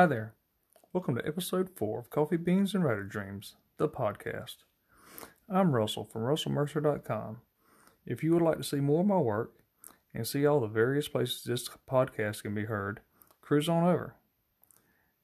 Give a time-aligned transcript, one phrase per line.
[0.00, 0.32] Hi there.
[0.94, 4.56] Welcome to episode 4 of Coffee Beans and Writer Dreams, the podcast.
[5.46, 7.42] I'm Russell from russellmercer.com.
[8.06, 9.52] If you would like to see more of my work
[10.14, 13.00] and see all the various places this podcast can be heard,
[13.42, 14.14] cruise on over.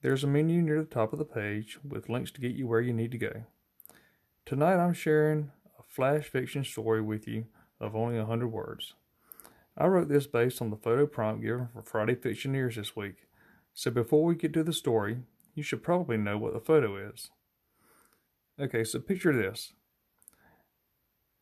[0.00, 2.80] There's a menu near the top of the page with links to get you where
[2.80, 3.44] you need to go.
[4.46, 7.44] Tonight I'm sharing a flash fiction story with you
[7.78, 8.94] of only 100 words.
[9.76, 13.26] I wrote this based on the photo prompt given for Friday Fictioneers this week
[13.74, 15.18] so before we get to the story,
[15.54, 17.30] you should probably know what the photo is.
[18.60, 19.72] Okay, so picture this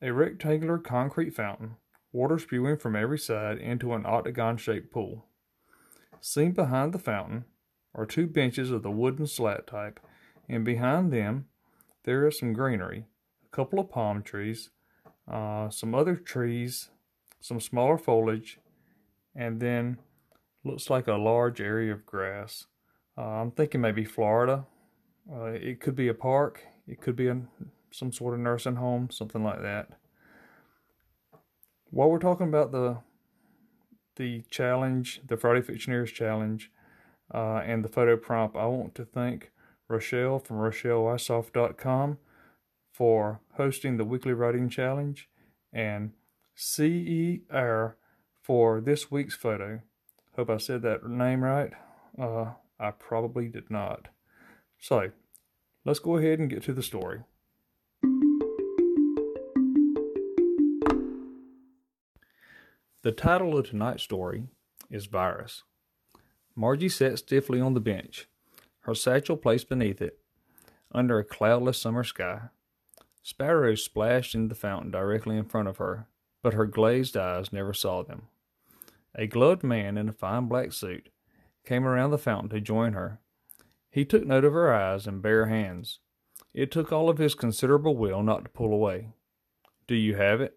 [0.03, 1.77] a rectangular concrete fountain,
[2.13, 5.27] water spewing from every side into an octagon shaped pool.
[6.21, 7.45] Seen behind the fountain
[7.95, 10.01] are two benches of the wooden slat type,
[10.49, 11.47] and behind them
[12.05, 13.05] there is some greenery,
[13.45, 14.71] a couple of palm trees,
[15.31, 16.91] uh, some other trees,
[17.41, 18.59] some smaller foliage,
[19.35, 19.99] and then
[20.65, 22.67] Looks like a large area of grass.
[23.17, 24.67] Uh, I'm thinking maybe Florida.
[25.31, 26.63] Uh, it could be a park.
[26.87, 27.41] It could be a,
[27.91, 29.89] some sort of nursing home, something like that.
[31.91, 32.99] While we're talking about the
[34.17, 36.71] the challenge, the Friday Fictioneers challenge,
[37.33, 39.51] uh, and the photo prompt, I want to thank
[39.89, 42.19] Rochelle from RochelleWisoff.com
[42.93, 45.29] for hosting the weekly writing challenge
[45.73, 46.13] and
[46.55, 47.97] CER
[48.43, 49.81] for this week's photo.
[50.41, 51.75] Hope I said that name right.
[52.19, 54.09] Uh, I probably did not.
[54.79, 55.11] So,
[55.85, 57.21] let's go ahead and get to the story.
[63.03, 64.45] The title of tonight's story
[64.91, 65.65] is Virus.
[66.57, 68.27] Margie sat stiffly on the bench,
[68.85, 70.21] her satchel placed beneath it,
[70.91, 72.45] under a cloudless summer sky.
[73.23, 76.07] Sparrows splashed in the fountain directly in front of her,
[76.43, 78.29] but her glazed eyes never saw them.
[79.15, 81.09] A gloved man in a fine black suit
[81.67, 83.21] came around the fountain to join her.
[83.91, 85.99] He took note of her eyes and bare hands.
[86.55, 89.09] It took all of his considerable will not to pull away.
[89.87, 90.57] Do you have it?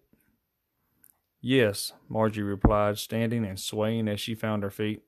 [1.40, 5.02] Yes, Margie replied, standing and swaying as she found her feet.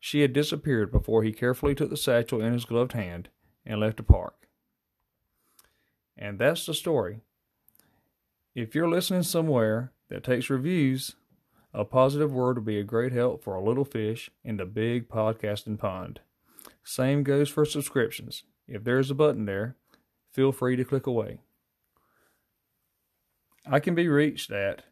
[0.00, 3.28] She had disappeared before he carefully took the satchel in his gloved hand
[3.64, 4.48] and left the park.
[6.16, 7.20] And that's the story.
[8.54, 11.14] If you're listening somewhere that takes reviews,
[11.72, 15.08] a positive word would be a great help for a little fish in the big
[15.08, 16.20] podcasting pond.
[16.82, 18.44] Same goes for subscriptions.
[18.66, 19.76] If there's a button there,
[20.32, 21.40] feel free to click away.
[23.66, 24.84] I can be reached at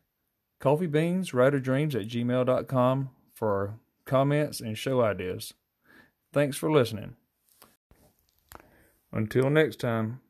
[0.60, 5.54] coffeebeanswriterdreams at gmail.com for comments and show ideas.
[6.32, 7.16] Thanks for listening.
[9.12, 10.20] Until next time.